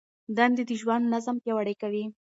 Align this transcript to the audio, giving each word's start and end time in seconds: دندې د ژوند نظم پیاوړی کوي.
دندې 0.37 0.63
د 0.69 0.71
ژوند 0.81 1.05
نظم 1.13 1.35
پیاوړی 1.43 1.75
کوي. 1.81 2.03